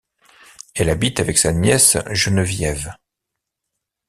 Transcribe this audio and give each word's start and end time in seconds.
Elle 0.73 0.89
habite 0.89 1.19
avec 1.19 1.37
sa 1.37 1.53
nièce 1.53 1.95
Geneviève. 2.09 2.95